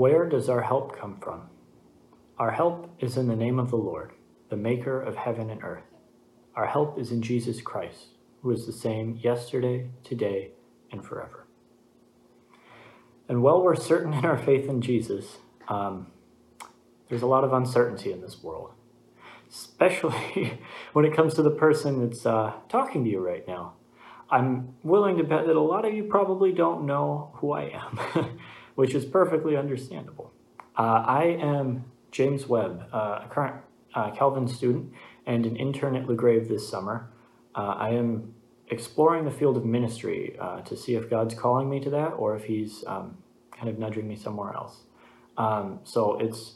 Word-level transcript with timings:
Where 0.00 0.26
does 0.26 0.48
our 0.48 0.62
help 0.62 0.98
come 0.98 1.18
from? 1.20 1.50
Our 2.38 2.52
help 2.52 2.88
is 3.00 3.18
in 3.18 3.28
the 3.28 3.36
name 3.36 3.58
of 3.58 3.68
the 3.68 3.76
Lord, 3.76 4.12
the 4.48 4.56
maker 4.56 4.98
of 4.98 5.14
heaven 5.14 5.50
and 5.50 5.62
earth. 5.62 5.84
Our 6.56 6.64
help 6.64 6.98
is 6.98 7.12
in 7.12 7.20
Jesus 7.20 7.60
Christ, 7.60 8.06
who 8.40 8.50
is 8.50 8.64
the 8.64 8.72
same 8.72 9.20
yesterday, 9.22 9.90
today, 10.02 10.52
and 10.90 11.04
forever. 11.04 11.46
And 13.28 13.42
while 13.42 13.62
we're 13.62 13.76
certain 13.76 14.14
in 14.14 14.24
our 14.24 14.38
faith 14.38 14.70
in 14.70 14.80
Jesus, 14.80 15.36
um, 15.68 16.06
there's 17.10 17.20
a 17.20 17.26
lot 17.26 17.44
of 17.44 17.52
uncertainty 17.52 18.10
in 18.10 18.22
this 18.22 18.42
world, 18.42 18.70
especially 19.50 20.60
when 20.94 21.04
it 21.04 21.14
comes 21.14 21.34
to 21.34 21.42
the 21.42 21.50
person 21.50 22.08
that's 22.08 22.24
uh, 22.24 22.54
talking 22.70 23.04
to 23.04 23.10
you 23.10 23.20
right 23.20 23.46
now. 23.46 23.74
I'm 24.30 24.76
willing 24.82 25.18
to 25.18 25.24
bet 25.24 25.46
that 25.46 25.56
a 25.56 25.60
lot 25.60 25.84
of 25.84 25.92
you 25.92 26.04
probably 26.04 26.52
don't 26.52 26.86
know 26.86 27.32
who 27.34 27.52
I 27.52 27.64
am, 27.64 27.98
which 28.80 28.94
is 28.94 29.04
perfectly 29.04 29.58
understandable. 29.58 30.32
Uh, 30.74 31.04
I 31.06 31.24
am 31.38 31.84
James 32.12 32.46
Webb, 32.46 32.86
uh, 32.90 33.26
a 33.26 33.28
current 33.28 33.56
uh, 33.94 34.10
Calvin 34.12 34.48
student 34.48 34.94
and 35.26 35.44
an 35.44 35.54
intern 35.54 35.96
at 35.96 36.06
LaGrave 36.06 36.48
this 36.48 36.66
summer. 36.66 37.10
Uh, 37.54 37.74
I 37.76 37.90
am 37.90 38.32
exploring 38.68 39.26
the 39.26 39.30
field 39.30 39.58
of 39.58 39.66
ministry 39.66 40.34
uh, 40.40 40.62
to 40.62 40.78
see 40.78 40.94
if 40.94 41.10
God's 41.10 41.34
calling 41.34 41.68
me 41.68 41.78
to 41.80 41.90
that 41.90 42.12
or 42.14 42.34
if 42.34 42.44
He's 42.44 42.82
um, 42.86 43.18
kind 43.54 43.68
of 43.68 43.78
nudging 43.78 44.08
me 44.08 44.16
somewhere 44.16 44.54
else. 44.54 44.76
Um, 45.36 45.80
so 45.84 46.18
it's 46.18 46.54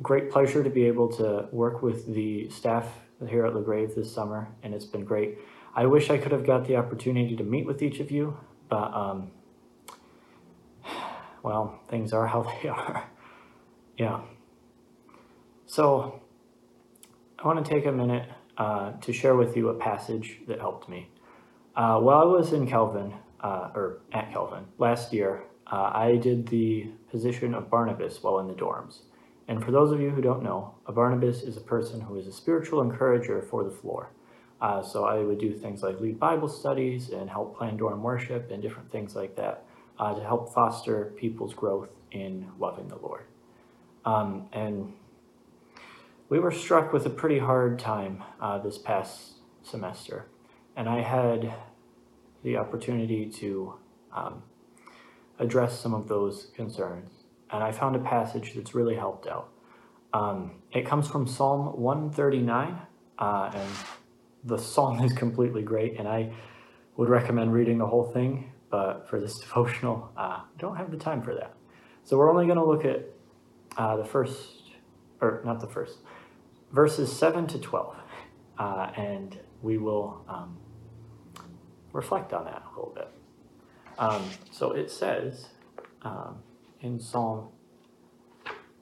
a 0.00 0.02
great 0.02 0.28
pleasure 0.28 0.64
to 0.64 0.70
be 0.70 0.86
able 0.86 1.08
to 1.18 1.46
work 1.52 1.82
with 1.82 2.12
the 2.12 2.50
staff 2.50 2.88
here 3.28 3.46
at 3.46 3.54
LaGrave 3.54 3.94
this 3.94 4.12
summer, 4.12 4.48
and 4.64 4.74
it's 4.74 4.86
been 4.86 5.04
great. 5.04 5.38
I 5.76 5.86
wish 5.86 6.10
I 6.10 6.18
could 6.18 6.32
have 6.32 6.44
got 6.44 6.66
the 6.66 6.74
opportunity 6.74 7.36
to 7.36 7.44
meet 7.44 7.64
with 7.64 7.80
each 7.80 8.00
of 8.00 8.10
you, 8.10 8.36
but 8.68 8.92
um, 8.92 9.30
well, 11.42 11.80
things 11.88 12.12
are 12.12 12.26
how 12.26 12.42
they 12.62 12.68
are. 12.68 13.08
yeah. 13.96 14.20
So 15.66 16.20
I 17.38 17.46
want 17.46 17.64
to 17.64 17.70
take 17.70 17.86
a 17.86 17.92
minute 17.92 18.28
uh, 18.58 18.92
to 19.00 19.12
share 19.12 19.36
with 19.36 19.56
you 19.56 19.68
a 19.68 19.74
passage 19.74 20.40
that 20.48 20.58
helped 20.58 20.88
me. 20.88 21.08
Uh, 21.76 21.98
while 22.00 22.18
I 22.18 22.24
was 22.24 22.52
in 22.52 22.66
Calvin, 22.66 23.14
uh, 23.40 23.70
or 23.74 24.00
at 24.12 24.32
Calvin, 24.32 24.64
last 24.78 25.12
year, 25.12 25.44
uh, 25.70 25.90
I 25.94 26.16
did 26.16 26.48
the 26.48 26.90
position 27.10 27.54
of 27.54 27.70
Barnabas 27.70 28.22
while 28.22 28.40
in 28.40 28.48
the 28.48 28.54
dorms. 28.54 29.02
And 29.48 29.64
for 29.64 29.70
those 29.70 29.92
of 29.92 30.00
you 30.00 30.10
who 30.10 30.20
don't 30.20 30.42
know, 30.42 30.74
a 30.86 30.92
Barnabas 30.92 31.42
is 31.42 31.56
a 31.56 31.60
person 31.60 32.00
who 32.00 32.16
is 32.16 32.26
a 32.26 32.32
spiritual 32.32 32.82
encourager 32.82 33.40
for 33.42 33.64
the 33.64 33.70
floor. 33.70 34.10
Uh, 34.60 34.82
so 34.82 35.04
I 35.04 35.20
would 35.20 35.38
do 35.38 35.54
things 35.54 35.82
like 35.82 36.00
lead 36.00 36.20
Bible 36.20 36.48
studies 36.48 37.10
and 37.10 37.30
help 37.30 37.56
plan 37.56 37.76
dorm 37.76 38.02
worship 38.02 38.50
and 38.50 38.60
different 38.60 38.92
things 38.92 39.16
like 39.16 39.36
that 39.36 39.64
uh, 40.00 40.14
to 40.14 40.24
help 40.24 40.52
foster 40.52 41.12
people's 41.16 41.52
growth 41.52 41.90
in 42.10 42.48
loving 42.58 42.88
the 42.88 42.96
Lord. 42.96 43.24
Um, 44.06 44.48
and 44.52 44.94
we 46.30 46.38
were 46.38 46.50
struck 46.50 46.92
with 46.92 47.04
a 47.04 47.10
pretty 47.10 47.38
hard 47.38 47.78
time 47.78 48.24
uh, 48.40 48.58
this 48.58 48.78
past 48.78 49.34
semester, 49.62 50.26
and 50.74 50.88
I 50.88 51.02
had 51.02 51.52
the 52.42 52.56
opportunity 52.56 53.26
to 53.26 53.74
um, 54.16 54.42
address 55.38 55.78
some 55.78 55.92
of 55.92 56.08
those 56.08 56.48
concerns. 56.56 57.10
And 57.50 57.62
I 57.62 57.70
found 57.70 57.94
a 57.94 57.98
passage 57.98 58.54
that's 58.54 58.74
really 58.74 58.94
helped 58.94 59.26
out. 59.26 59.50
Um, 60.14 60.62
it 60.72 60.86
comes 60.86 61.08
from 61.08 61.26
Psalm 61.26 61.78
139, 61.78 62.78
uh, 63.18 63.50
and 63.52 63.70
the 64.44 64.56
psalm 64.72 65.04
is 65.04 65.12
completely 65.12 65.62
great, 65.62 65.98
and 65.98 66.08
I 66.08 66.32
would 66.96 67.10
recommend 67.10 67.52
reading 67.52 67.76
the 67.76 67.86
whole 67.86 68.06
thing, 68.06 68.50
but 68.70 69.08
for 69.08 69.20
this 69.20 69.38
devotional, 69.40 70.10
uh, 70.16 70.40
don't 70.58 70.76
have 70.76 70.90
the 70.90 70.96
time 70.96 71.22
for 71.22 71.34
that. 71.34 71.54
So 72.04 72.16
we're 72.16 72.30
only 72.30 72.46
going 72.46 72.58
to 72.58 72.64
look 72.64 72.84
at 72.84 73.06
uh, 73.76 73.96
the 73.96 74.04
first, 74.04 74.70
or 75.20 75.42
not 75.44 75.60
the 75.60 75.66
first, 75.66 75.98
verses 76.72 77.12
7 77.16 77.46
to 77.48 77.58
12, 77.58 77.96
uh, 78.58 78.90
and 78.96 79.38
we 79.62 79.78
will 79.78 80.24
um, 80.28 80.56
reflect 81.92 82.32
on 82.32 82.44
that 82.44 82.62
a 82.64 82.78
little 82.78 82.94
bit. 82.94 83.08
Um, 83.98 84.24
so 84.50 84.72
it 84.72 84.90
says 84.90 85.48
um, 86.02 86.38
in 86.80 86.98
Psalm 86.98 87.48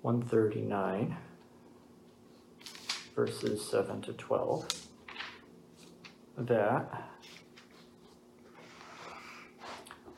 139, 0.03 1.16
verses 3.15 3.69
7 3.69 4.00
to 4.03 4.12
12 4.12 4.69
that 6.38 7.09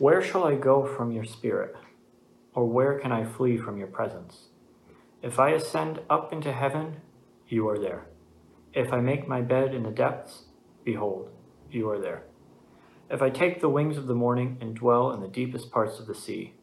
Where 0.01 0.23
shall 0.23 0.45
I 0.45 0.55
go 0.55 0.87
from 0.87 1.13
your 1.13 1.25
spirit? 1.25 1.77
Or 2.55 2.65
where 2.65 2.99
can 2.99 3.13
I 3.13 3.23
flee 3.23 3.59
from 3.59 3.77
your 3.77 3.87
presence? 3.87 4.47
If 5.21 5.39
I 5.39 5.51
ascend 5.51 6.01
up 6.09 6.33
into 6.33 6.55
heaven, 6.55 7.03
you 7.49 7.69
are 7.69 7.79
there. 7.79 8.07
If 8.73 8.95
I 8.95 9.01
make 9.01 9.29
my 9.29 9.43
bed 9.43 9.75
in 9.75 9.83
the 9.83 9.91
depths, 9.91 10.45
behold, 10.85 11.29
you 11.71 11.91
are 11.91 11.99
there. 11.99 12.23
If 13.11 13.21
I 13.21 13.29
take 13.29 13.61
the 13.61 13.69
wings 13.69 13.99
of 13.99 14.07
the 14.07 14.15
morning 14.15 14.57
and 14.63 14.75
dwell 14.75 15.13
in 15.13 15.21
the 15.21 15.29
deepest 15.29 15.71
parts 15.71 15.99
of 15.99 16.07
the 16.07 16.15
sea, 16.15 16.55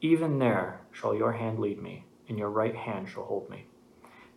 even 0.00 0.40
there 0.40 0.80
shall 0.90 1.14
your 1.14 1.34
hand 1.34 1.60
lead 1.60 1.80
me, 1.80 2.06
and 2.28 2.36
your 2.36 2.50
right 2.50 2.74
hand 2.74 3.08
shall 3.08 3.26
hold 3.26 3.48
me. 3.48 3.66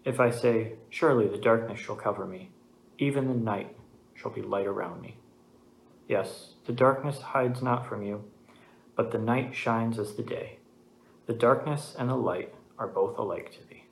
If 0.06 0.20
I 0.20 0.30
say, 0.30 0.74
Surely 0.92 1.28
the 1.28 1.40
darkness 1.40 1.80
shall 1.80 1.96
cover 1.96 2.28
me, 2.28 2.52
even 3.00 3.30
the 3.30 3.34
night 3.34 3.76
shall 4.14 4.30
be 4.30 4.44
light 4.44 4.68
around 4.68 5.02
me. 5.02 5.18
Yes, 6.08 6.54
the 6.68 6.74
darkness 6.74 7.20
hides 7.20 7.64
not 7.64 7.88
from 7.88 8.04
you, 8.04 8.24
but 8.96 9.12
the 9.12 9.18
night 9.18 9.56
shines 9.56 9.98
as 9.98 10.14
the 10.14 10.22
day. 10.22 10.60
The 11.26 11.34
darkness 11.34 11.96
and 11.98 12.10
the 12.10 12.16
light 12.16 12.54
are 12.78 12.88
both 12.88 13.18
alike 13.18 13.52
to 13.54 13.68
thee. 13.68 13.84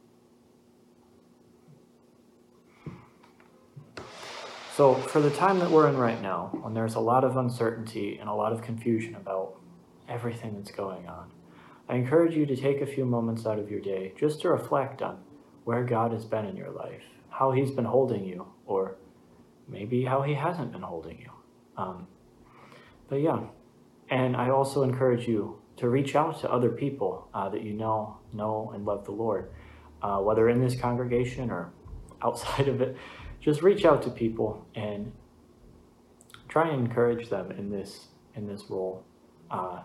So, 4.76 4.94
for 4.94 5.22
the 5.22 5.32
time 5.32 5.60
that 5.60 5.72
we're 5.72 5.88
in 5.88 5.98
right 5.98 6.22
now, 6.22 6.50
when 6.62 6.74
there's 6.74 6.96
a 6.96 7.00
lot 7.00 7.24
of 7.24 7.38
uncertainty 7.38 8.18
and 8.20 8.30
a 8.30 8.34
lot 8.34 8.52
of 8.52 8.62
confusion 8.62 9.16
about 9.16 9.56
everything 10.08 10.56
that's 10.56 10.72
going 10.72 11.08
on, 11.08 11.32
I 11.88 11.96
encourage 11.96 12.36
you 12.36 12.46
to 12.46 12.56
take 12.56 12.82
a 12.82 12.86
few 12.86 13.06
moments 13.06 13.46
out 13.46 13.58
of 13.58 13.72
your 13.72 13.80
day 13.80 14.14
just 14.20 14.42
to 14.42 14.50
reflect 14.50 15.02
on 15.02 15.20
where 15.64 15.84
God 15.84 16.12
has 16.12 16.26
been 16.26 16.46
in 16.46 16.58
your 16.58 16.72
life, 16.72 17.04
how 17.30 17.52
He's 17.52 17.72
been 17.72 17.86
holding 17.86 18.26
you, 18.26 18.48
or 18.66 18.98
maybe 19.68 20.06
how 20.06 20.22
he 20.22 20.34
hasn't 20.34 20.72
been 20.72 20.82
holding 20.82 21.20
you. 21.20 21.32
Um, 21.78 22.08
but 23.08 23.18
yeah, 23.18 23.42
and 24.10 24.36
I 24.36 24.50
also 24.50 24.84
encourage 24.84 25.28
you 25.28 25.62
to 25.78 25.90
reach 25.90 26.16
out 26.16 26.40
to 26.42 26.52
other 26.52 26.70
people 26.70 27.28
uh, 27.34 27.50
that 27.50 27.64
you 27.64 27.74
know 27.74 28.18
know 28.34 28.72
and 28.74 28.86
love 28.86 29.06
the 29.06 29.12
Lord, 29.12 29.52
uh, 30.02 30.20
whether 30.20 30.50
in 30.50 30.62
this 30.62 30.80
congregation 30.80 31.50
or 31.52 31.72
outside 32.24 32.68
of 32.68 32.82
it. 32.82 32.98
Just 33.40 33.62
reach 33.62 33.86
out 33.86 34.02
to 34.04 34.10
people 34.10 34.66
and 34.74 35.12
try 36.48 36.70
and 36.70 36.88
encourage 36.88 37.30
them 37.30 37.52
in 37.52 37.70
this 37.70 38.08
in 38.36 38.48
this 38.48 38.64
role. 38.70 39.04
Uh, 39.52 39.82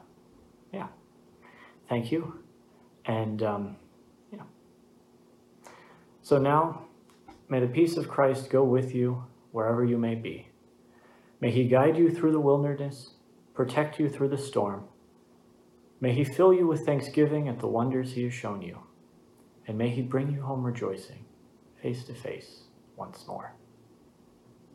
yeah, 0.73 0.87
thank 1.89 2.11
you, 2.11 2.43
and 3.05 3.43
um, 3.43 3.77
yeah. 4.33 4.43
So 6.23 6.39
now, 6.39 6.85
may 7.49 7.61
the 7.61 7.67
peace 7.67 7.97
of 7.97 8.09
Christ 8.09 8.51
go 8.51 8.65
with 8.65 8.95
you 8.95 9.25
wherever 9.53 9.85
you 9.85 9.99
may 9.99 10.15
be. 10.15 10.49
May 11.41 11.51
he 11.51 11.65
guide 11.65 11.97
you 11.97 12.11
through 12.11 12.33
the 12.33 12.41
wilderness, 12.41 13.15
protect 13.55 13.99
you 13.99 14.09
through 14.09 14.29
the 14.29 14.39
storm. 14.39 14.85
May 16.01 16.13
he 16.13 16.25
fill 16.25 16.53
you 16.53 16.67
with 16.67 16.85
thanksgiving 16.85 17.49
at 17.49 17.59
the 17.59 17.67
wonders 17.67 18.13
he 18.13 18.25
has 18.25 18.35
shown 18.35 18.63
you. 18.63 18.79
And 19.67 19.79
may 19.79 19.89
he 19.89 20.03
bring 20.03 20.31
you 20.31 20.43
home 20.43 20.65
rejoicing, 20.65 21.25
face 21.83 22.05
to 22.05 22.15
face 22.15 22.65
once 22.97 23.27
more. 23.27 23.55